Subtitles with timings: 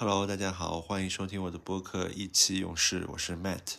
[0.00, 3.78] Hello，大家好，欢迎收听我的播客《一期用事》，我是 Matt。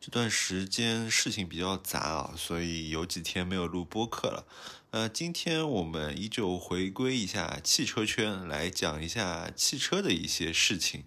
[0.00, 4.44] 这段时间事情比较杂啊，所以有几天没有录播客了。
[4.90, 11.04] 呃，今天我们依旧回归一下汽车圈，来讲一下汽车的一些事情。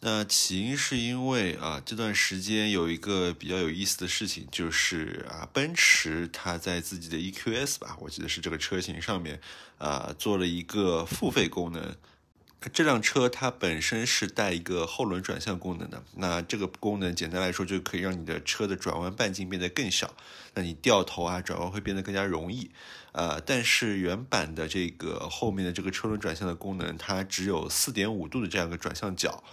[0.00, 9.40] 那起因是因为啊，这段时间有一个比较有意思的事情，就是啊，奔驰它在自己的 EQS 吧，我记得是这个车型上面
[9.78, 11.96] 啊，做了一个付费功能。
[12.72, 20.14] 这辆车它本身是带一个后轮转向功能的，那这个功能简单来说就可以让你的车的转弯半径变得更小，
[20.54, 22.70] 那你掉头啊转弯会变得更加容易。
[23.12, 29.44] 呃，但是原版的这个后面的这个车轮转向的功能，它只有四点五度的这样一个转向角。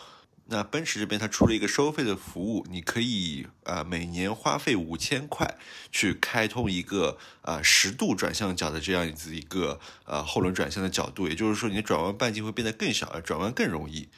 [0.46, 5.58] 那奔驰这边它出了一个收费的服务，你可以啊每年花费五千块
[5.92, 14.10] 去开通一个啊十度转向角的这样子一个呃后轮转向的角度，也就是说你的转弯半径会变得更小，转弯更容易。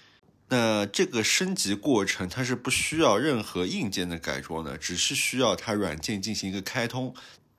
[0.50, 7.16] 那这个升级过程它是不需要任何硬件的改装的，只是需要它软件进行一个开通。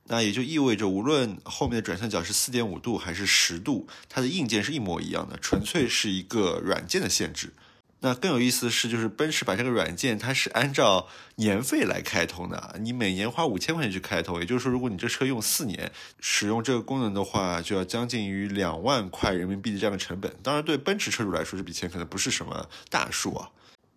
[0.09, 7.53] 那也就意味着无论后面的转向角是四点五度还是十度，它的硬件是一模一样的，纯粹是一个软件的限制。
[7.99, 12.75] 那更有意思的是，就是奔驰把这个软件，它是按照年费来开通的。
[12.79, 20.31] 你每年花五千块钱去开通，也就是说，如果你这车用四年，使用这个功能的话，就要将近于两万块人民币的这样的成本。
[20.43, 23.49] 当然，对奔驰车主来说，这笔钱可能不是什么大数啊。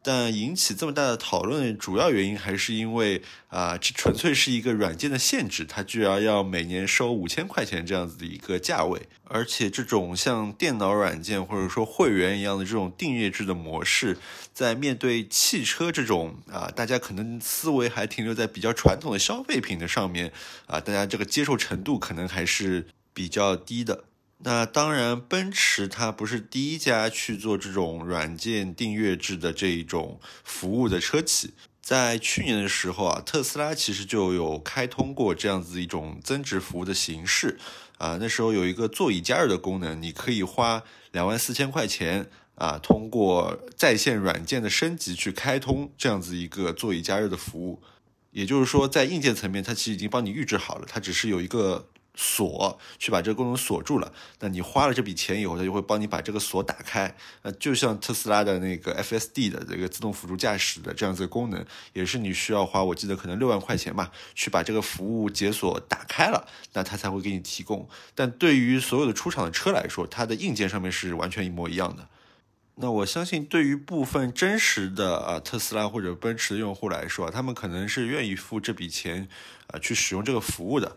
[0.02, 14.16] 但引起这么大的讨论，主要原因还是因为啊，这纯粹是一个软件的限制，它居然要每年收五千块钱这样子的一个价位，而且这种像电脑软件或者说会员一样的这种订阅制的模式，
[14.54, 20.32] 在面对汽车这种啊，大家可能思维还停留在比较传统的消费品的上面
[20.66, 24.04] 啊，大家这个接受程度可能还是比较低的。
[24.42, 31.52] 那当然，奔驰它不是第一家去做这种软件订阅制的这一种服务的车企。
[31.82, 37.58] 在去年的时候啊，特斯拉其实就有开通过这样子一种增值服务的形式
[37.98, 38.16] 啊。
[38.18, 40.82] 那时候有一个座椅加热的功能，你可以花
[41.12, 47.82] 两万四千块钱啊，通过在线软件的升级去开通这样子一个座椅加热的服务。
[48.30, 51.88] 也就是说，在硬件层面，它其实已经帮你预制好了，它只是有一个。
[52.14, 57.14] 锁去把这个功能锁住了，那你花了这笔钱以后，它就会帮你把这个锁打开。
[57.42, 67.88] 呃，就像特斯拉的那个 FSD 的这个自动辅助驾驶的这样子的功能，也是你需要花，我记得可能六万块钱吧，去把这个服务解锁打开了，那它才会给你提供。
[68.14, 72.08] 但对于所有的出厂的车来说，它的硬件上面是完全一模一样的。
[72.82, 79.28] 那我相信，对于部分真实的啊特斯拉或者奔驰的用户来说，他们可能是愿意付这笔钱
[79.66, 80.96] 啊去使用这个服务的。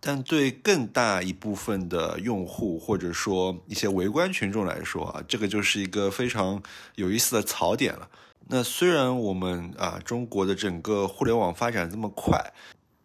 [0.00, 6.62] 但对更大一部分的用户，或者说一些围观群众来说啊，这个就是一个非常
[6.94, 8.08] 有意思的槽点了。
[8.48, 12.52] 那虽然我们啊中国的整个互联网发展这么快，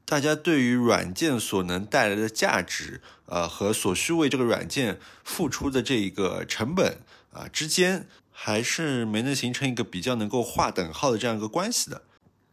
[0.06, 7.00] 大家对于软件所能带来的价值，呃和所需为这个软件付出的这一个成本
[7.32, 12.02] 啊之间，还是没能形成一个比较能够划等号的这样一个关系的。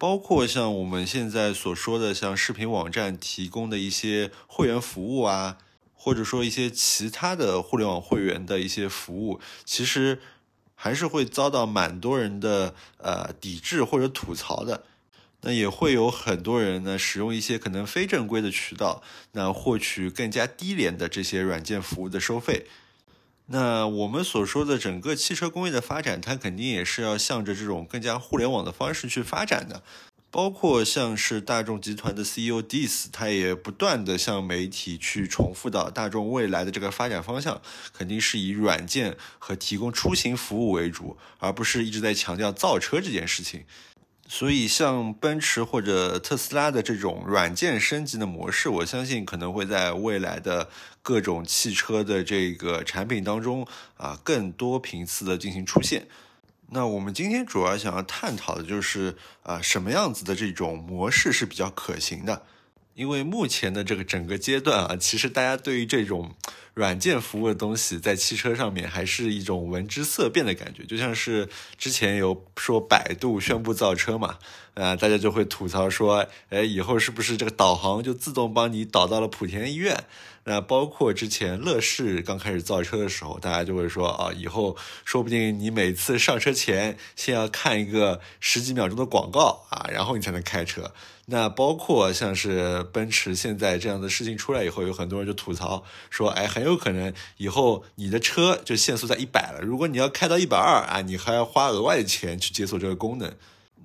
[0.03, 5.59] 包括像我们现在所说的，像视频网站提供的一些会员服务啊，
[5.95, 10.21] 或者说一些其他的互联网会员的一些服务，其实
[10.75, 14.83] 还是会遭到蛮多人的呃抵制或者吐槽的。
[15.43, 22.67] 那也会有很多人呢，使用一些可能非正规的渠道，那获取更加低廉的这些软件服务的收费。
[23.53, 29.83] 那我们所说的整个汽车工业的发展，它肯定也是要向着这种更加互联网的方式去发展的。
[30.31, 37.61] 包括像是大众集团的 CEO d i s 他也不断的向媒体去重复到大众未来的这个发展方向，
[37.93, 43.67] 肯定是以软件和提供出行服务为主，而不是一直在强调造车这件事情。
[44.35, 50.71] 所以，像奔驰或者特斯拉的这种软件升级的模式，我相信可能会在未来的
[51.03, 56.09] 各种汽车的这个产品当中啊，更多频次的进行出现。
[56.71, 62.47] 那我们今天主要想要探讨的就是啊，什么样子的这种模式是比较可行的？
[62.95, 66.35] 因为目前的这个整个阶段啊，其实大家对于这种
[66.75, 74.39] 软件服务的东西，在汽车上面还是一种闻之色变的感觉，就像是之前有说百度宣布造车嘛，
[74.75, 80.05] 啊，大家就会吐槽说，哎，以后是不是这个导航就自动帮你导到了莆田医院？
[80.45, 90.93] 那包括之前乐视刚开始造车的时候，大家就会说啊，以后说不定你每次上车前先要看一个十几秒钟的广告啊，然后你才能开车。
[91.27, 99.61] 那包括像是奔驰现在这样的事情出来以后，有很多人就吐槽说，哎，很很有可能以后你的车就限速在一百了。
[99.61, 103.35] 如果你要开到一百二啊，你还要花额外的钱去解锁这个功能。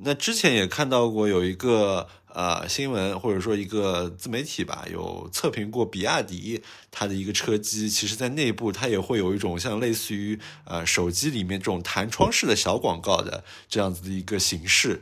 [0.01, 15.01] 那之前也看到过有一个呃新闻，或者说一个自媒体吧，有测评过比亚迪它的一个车机，其实在内部它也会有一种像类似于呃手机里面这种弹窗式的小广告的这样子的一个形式。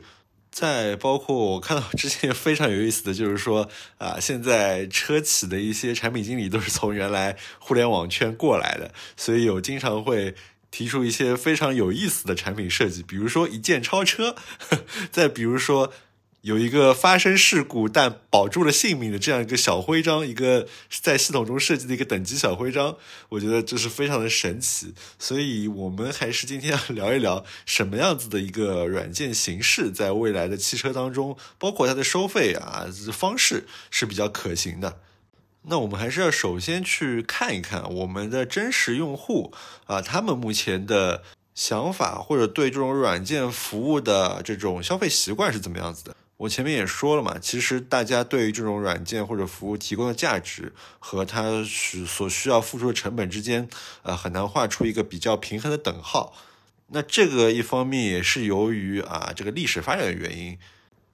[0.56, 3.68] 再包括我看到之前非常有意思的就是说
[3.98, 10.34] 啊，现在车企的一些产品经理都是从原来互联网圈过来的，所以有经常会。
[10.68, 14.36] 提出一些非常有意思的产品设计，比如说一键超车，
[15.10, 15.90] 再比如说
[16.46, 22.96] 有一个发生事故但保住了性命的这样一个小徽章，一个在系统中设计的一个等级小徽章，
[23.30, 24.94] 我觉得这是非常的神奇。
[25.18, 35.00] 所以，我们还是今天要聊一聊什么样子的一个软件形式，在未来的汽车当中，包括它的收费啊方式是比较可行的。
[35.62, 39.52] 那我们还是要首先去看一看我们的真实用户
[39.86, 41.24] 啊，他们目前的
[41.56, 46.14] 想法或者对这种软件服务的这种消费习惯是怎么样子的。
[46.38, 53.68] 我前面也说了嘛，其实大家对于这种软件或者服务提供的价值和它是所需要付出的成本之间，
[54.02, 56.34] 呃，很难画出一个比较平衡的等号。
[56.88, 60.58] 那这个一方面也是由于啊这个历史发展的原因。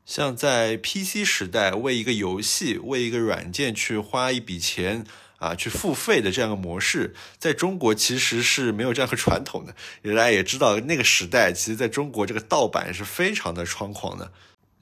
[0.04, 5.04] 像在 PC 时代，为一个游戏、为一个软件去花一笔钱
[5.38, 9.72] 啊，去付费的这样的模式，在中国其实是没有这样的传统的。
[10.02, 14.32] 大家也知道，那个时代，其实在中国这个盗版是非常的猖狂的。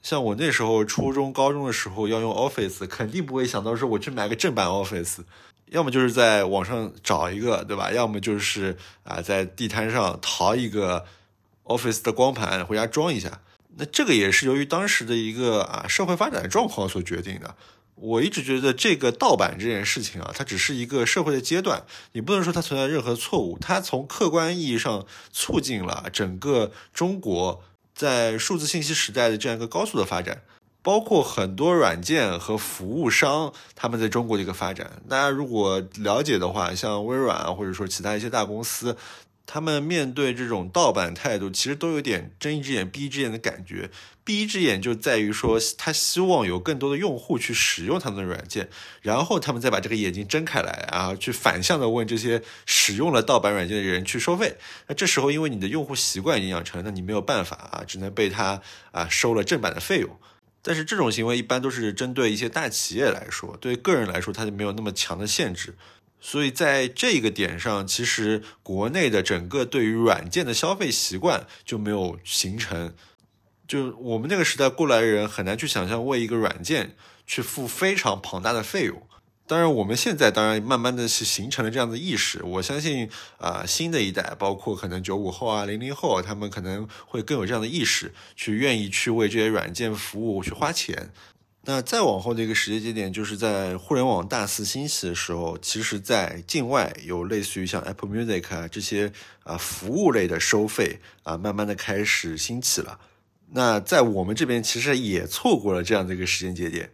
[0.01, 5.19] 像我那时候初中、高中的时候要用 Office，肯定不会想到说我去买个正版 Office，
[5.67, 7.91] 要么就是在网上找一个，对吧？
[7.91, 11.05] 要么就是啊，在地摊上淘一个
[11.65, 13.41] Office 的光盘回家装一下。
[13.77, 17.55] 那这个也是由于当时的一个啊社会发展状况所决定的。
[17.95, 21.83] 我一直觉得这个盗版这件事情啊，它只是一个社会的阶段，
[22.13, 23.59] 你不能说它存在任何错误。
[23.59, 27.63] 它从客观意义上促进了整个中国
[28.01, 30.41] 在数字信息时代的这样一个高速的发展，
[30.81, 34.99] 包括很多软件和服务商他们在中国的一个发展。
[35.07, 38.97] 大家如果了解的话，像微软啊或者说其他一些大公司。
[39.45, 43.89] 他们面对这种盗版态度，其实都有点睁一只眼闭一只眼的感觉。
[44.23, 48.69] 闭一只眼就在于说，他希望有更多的用户去使用他们的软件，
[49.01, 54.55] 然后他们再把这个眼睛睁开来，啊，去反向的问这些使用了盗版软件的人去收费。
[54.87, 58.61] 那这时候，因为你的用户习惯已经养成，那你没有办法啊，只能被他
[58.91, 60.17] 啊收了正版的费用。
[60.61, 65.75] 但是这种行为一般都是针对一些大企业来说，对个人来说，它就没有那么强的限制。
[66.21, 72.93] 所以在这个点上，其实国内的整个对于软件的消费习惯就没有形成。
[73.67, 76.95] 就我们那个时代过来的人很难去想象为一个软件
[77.25, 79.01] 去付非常庞大的费用。
[79.47, 82.41] 当然，我们现在当然慢慢的是形成了这样的意识。
[82.43, 91.11] 我相信啊，新的一代，包括可能九五后啊、零零后，他们可能会更有这样的意识，去愿意去为这些软件服务去花钱。
[91.63, 99.11] 那再往后的一个时间节点，就是在互联网大肆兴起的时候，其实，在境外有类似于像 Apple Music 啊这些
[99.43, 102.99] 啊服务类的收费啊，慢慢的开始兴起了。
[103.51, 106.89] 那在我们这边其实也错过了这样的一个时间节点，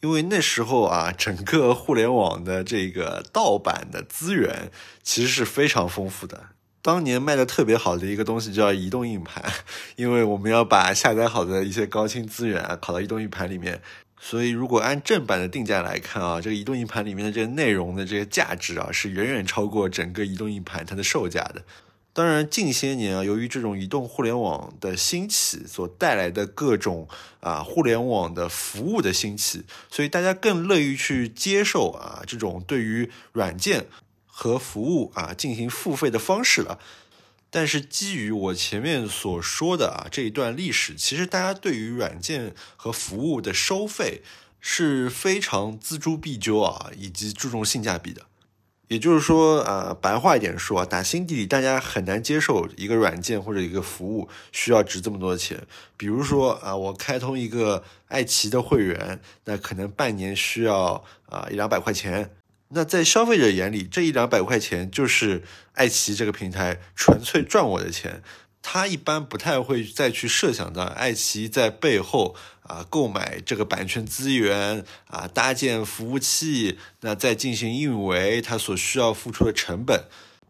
[0.00, 4.70] 因为那时候啊，整个互联网的这个盗版的资源
[5.02, 6.50] 其实是非常丰富的。
[6.82, 9.42] 当年卖的特别好的一个东西叫移动硬盘，
[9.96, 13.80] 因为我们要把下载好的一些高清资源啊，拷到移动硬盘里面。
[14.20, 21.62] 所以，如果按正版的定价来看啊，这个移动硬盘里面的这个内容的这个价值啊，是远远超过整个移动硬盘它的售价的。
[22.14, 27.06] 当然，近些年啊，由于这种移动互联网的兴起所带来的各种
[27.40, 33.86] 啊互联网的服务的兴起，所以大家更乐于去接受啊这种对于软件
[34.26, 36.78] 和服务啊进行付费的方式了。
[37.56, 44.22] 但是基于我前面所说的啊这一段历史，其实大家对于软件和服务的收费
[44.58, 48.22] 是非常锱铢必究啊，以及注重性价比的。
[48.88, 55.64] 也就是说啊，白话一点说啊，打心底里大家很难接受一个软件或者一个服务需要值这么多钱。
[55.96, 62.32] 比如说啊，我开通一个爱奇艺的会员，那可能半年需要啊一两百块钱。
[62.74, 68.22] 那在消费者眼里，这一两百块钱就是爱奇艺这个平台纯粹赚我的钱，
[68.62, 80.04] 他一般不太会再去设想到爱奇艺在背后啊购买这个版权资源啊搭建服务器，那再进行运维，他所需要付出的成本。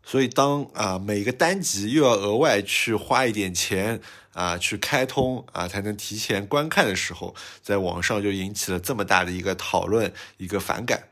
[0.06, 4.00] 所以当啊每个单集又要额外去花一点钱
[4.32, 11.04] 啊去开通啊才能提前观看的时候，在网上就引起了这么大的一个讨论，一个反感。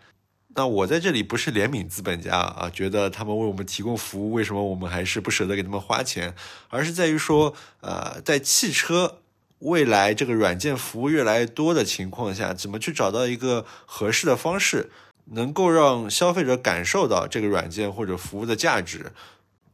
[0.55, 6.35] 那我在这里不是怜悯资本家啊，觉得他们为我们提供服务，为什么我们还是不舍得给他们花钱？
[6.69, 9.19] 而是在于说，呃，在汽车
[9.61, 14.91] 未来这个软件服务越来越多的情况下，怎么去找到一个合适的方式，
[15.33, 19.13] 能够让消费者感受到这个软件或者服务的价值，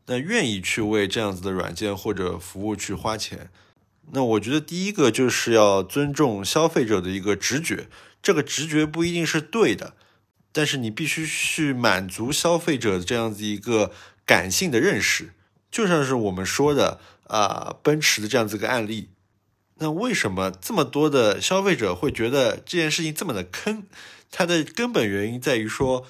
[0.07, 3.51] 那愿意去为这样子的软件或者服务去花钱？
[4.13, 7.89] 那我觉得第一个就是要尊重消费者的一个直觉，
[8.23, 9.95] 这个直觉不一定是对的。
[10.59, 13.93] 但是你必须去满足消费者这样子一个
[14.27, 15.33] 感性的认识，
[15.71, 16.99] 就像是我们说的
[17.29, 19.09] 啊，奔驰的这样子一个案例。
[19.77, 23.85] 那为什么这么多的消费者会觉得这件事情这么的坑？
[24.33, 26.05] 它的根本原因在于说，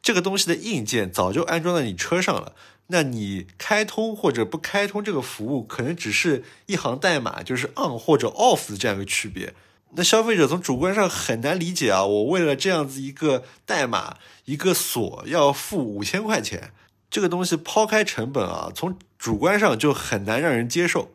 [0.00, 2.54] 这个东西的硬件早就安装在你车上了，
[2.86, 9.52] 那你开通或者不开通这个服务，可能只是一行代码，就是 on 或者 off 的这样一个区别。
[9.92, 12.04] 那消费者从主观上很难理解啊！
[12.04, 16.72] 我为了这样子一个代码、一个锁要付五千块钱，
[17.08, 21.12] 这个东西抛开成本啊，从主观上就很难让人接受。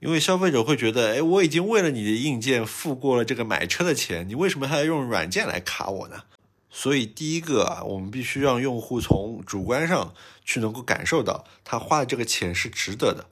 [0.00, 6.22] 因为消费者会觉得，哎，我已经为了你的硬件付过了这个买车的钱，你为什么还要用软件来卡我呢？
[6.70, 13.26] 所以第一个啊，我们必须让用户从主观上去能够感受到他花的这个钱是值得的。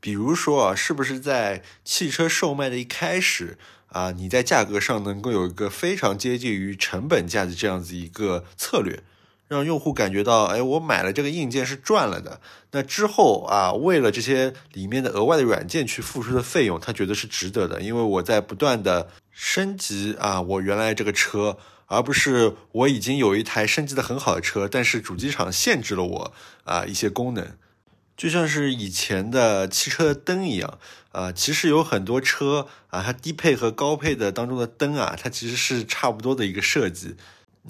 [0.00, 3.58] 比如说啊，是不是在汽车售卖的一开始？
[3.88, 9.02] 啊，你在价格上能够有一个非常接近于成本价的这样子一个策略，
[9.48, 12.40] 让用户感觉到，哎，我买了这个硬件是赚了的。
[12.72, 26.32] 那之后啊，为了这些里面的额外的软件去付出的费用，他觉得是值得的，因为我在不断的升级啊，我原来这个车，而不是我已经有一台升级的很好的车，但是主机厂限制了我
[26.64, 27.56] 啊一些功能。
[28.18, 30.78] 就像是以前的汽车的灯一样，
[31.12, 37.14] 啊，其实有很多车啊，它低配和高配的当中的灯啊，它其实是差不多的一个设计。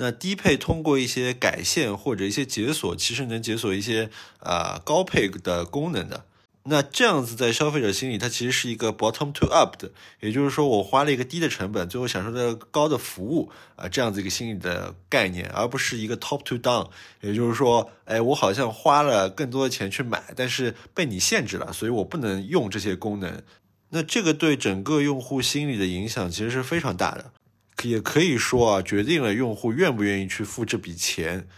[0.01, 4.09] 那低配通过一些改线或者一些解锁，其实能解锁一些
[4.41, 6.25] 啊高配的功能的。
[6.65, 16.91] 那这样子在消费者心里，它其实是一个 bottom to up 的，也就是说我花了一个低的成本，最后享受到高的服务啊，这样子一个心理的概念，而不是一个 top to down，
[17.23, 23.43] 也就是说，哎，我好像花了更多的钱去买，但是被你限制了，所以我不能用这些功能。
[23.91, 27.33] 那这个对整个用户心理的影响其实是非常大的，
[27.85, 31.49] 也可以说啊，决定了用户愿不愿意去付这笔钱。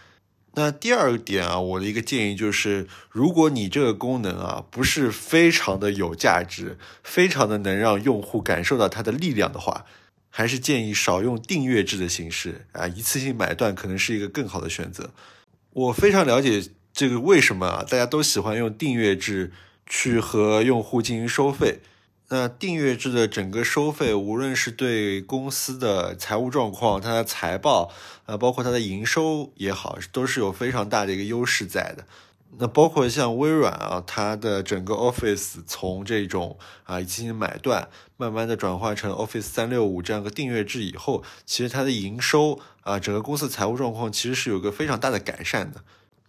[0.55, 9.85] 那第二点啊，我的一个建议就是，如果你这个功能啊不是非常的有价值，非常的能让用户感受到它的力量的话，
[10.29, 15.11] 还是建议少用订阅制的形式啊，一次性买断可能是一个更好的选择。
[15.73, 19.53] 我非常了解这个为什么啊，大家都喜欢用订阅制
[19.87, 21.79] 去和用户进行收费。
[22.33, 27.91] 那订阅制的整个收费，无论是对公司的财务状况、它的财报，
[28.25, 32.07] 啊，包括它的营收也好，都是有非常大的一个优势在的。
[32.59, 45.83] 那包括像微软啊，它的整个 Office 从这种啊进行买断，慢慢的转化成 Office 三六五这样个订阅制以后，其实它的营收啊，整个公司财务状况其实是有个非常大的改善的。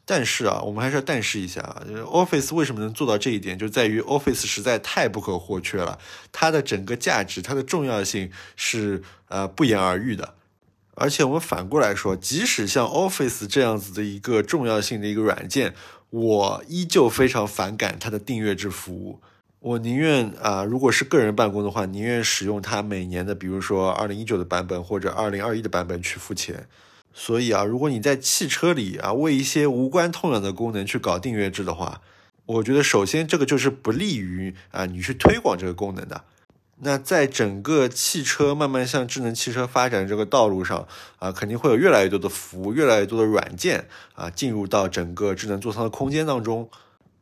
[0.05, 5.99] 但是啊，我们还是要但是一下啊，Office 为什么能做到这一点，就在于 Office 实在太不可或缺了，
[6.31, 10.33] 它的整个价值、它的重要性是呃不言而喻的。
[10.95, 15.73] 而且我们反过来说，即使像 Office 这样子的一个重要性的一个软件，
[16.09, 19.21] 我依旧非常反感它的订阅制服务。
[19.59, 26.67] 我宁愿啊，如果是个人办公的话，宁愿使用它每年的，比如说二零一九的版本或者二零二一的版本去付钱。
[27.13, 32.01] 所以啊，如果你在汽车里啊为一些无关痛痒的功能去搞订阅制的话，
[32.45, 36.23] 我觉得首先这个就是不利于啊你去推广这个功能的。
[36.83, 40.87] 那在整个汽车慢慢向智能汽车发展这个道路上
[41.19, 46.69] 啊，肯定会有越来越多的服务、越来越多的软件啊进入到整个智能座舱的空间当中。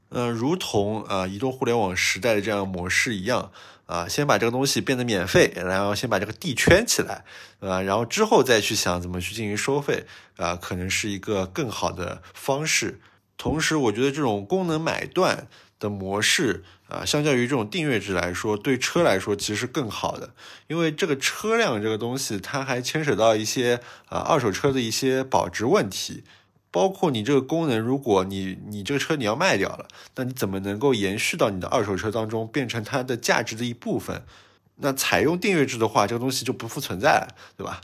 [0.10, 3.52] 嗯，如同啊移动互联网时代的这样模式一样。
[3.90, 7.26] 啊，先把这个东西变得免费，然后先把这个地圈起来，
[7.60, 10.06] 啊，然后之后再去想怎么去进行收费，
[10.38, 13.02] 啊，可能是一个更好的方式。
[13.36, 15.48] 同时，我觉得这种功能买断
[15.80, 20.36] 的模式，啊，相较于这种订阅制来说，对车来说其实是更好的，
[20.68, 26.24] 因为这个车辆这个东西，它还牵扯到一些啊二手车的一些保值问题。
[26.72, 34.24] 包括你这个功能，如果你你这个车你要卖掉了，那你怎么能够延续到你的二手车当中，变成它的价值的一部分？
[34.82, 37.82] 那采用订阅制的话，这个东西就不复存在了，对吧？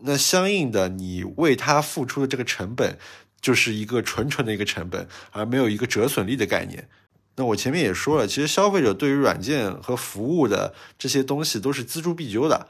[0.00, 2.98] 那相应的，你为它付出的这个成本，
[3.40, 6.88] 就是一个纯纯的一个成本，而没有一个折损率的概念。
[7.36, 12.66] 那我前面也说了，其实消费者对于软件和服务的这些东西都是锱铢必究的。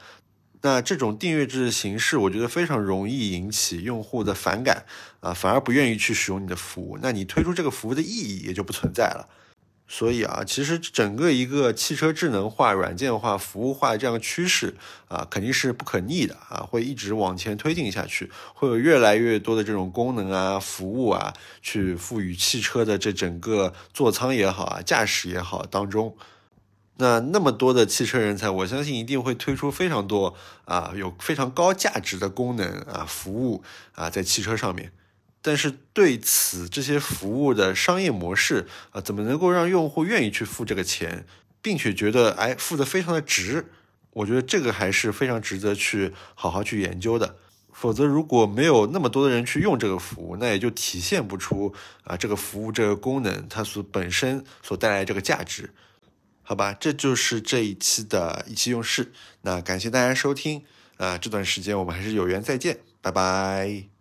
[0.61, 4.85] 那这种订阅制的形式，我觉得非常容易引起用户的反感
[5.19, 6.97] 啊，反而不愿意去使用你的服务。
[7.01, 9.29] 那你推出这个服务的意义也就不存在了。
[9.89, 14.75] 所以啊，其实整个一个汽车智能化、软件化、服务化这样的趋势
[15.07, 26.17] 啊，肯定是不可逆的啊，会一直往前推进下去，会有越来越多的这种功能啊、服务啊，去赋予汽车的这整个座舱也好啊、驾驶也好当中。
[26.99, 30.35] 那那么多的汽车人才，我相信一定会推出非常多
[30.65, 33.63] 啊，有非常高价值的功能啊、服务
[33.93, 34.91] 啊，在汽车上面。
[35.41, 41.25] 但是对此这些服务的商业模式啊，怎么能够让用户愿意去付这个钱，
[41.61, 43.67] 并且觉得哎付的非常的值？
[44.11, 47.35] 我觉得这个还是非常值得去好好去研究的。
[47.71, 51.73] 否则如果没有那么多的人去用这个服务，那也就体现不出
[52.03, 55.69] 啊这个服务这个功能它所本身所带来这个价值。
[56.47, 59.11] 好吧，这就是这一期的意气用事。
[59.41, 60.63] 那感谢大家收听
[60.95, 63.96] 啊，这段时间我们还是有缘再见，拜拜。